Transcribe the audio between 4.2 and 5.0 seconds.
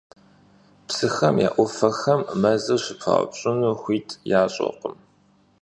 yaş'ırkhım.